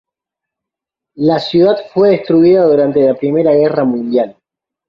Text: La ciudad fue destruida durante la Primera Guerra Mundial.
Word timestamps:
La 1.17 1.37
ciudad 1.37 1.77
fue 1.93 2.09
destruida 2.09 2.65
durante 2.65 3.05
la 3.05 3.13
Primera 3.13 3.51
Guerra 3.53 3.83
Mundial. 3.83 4.35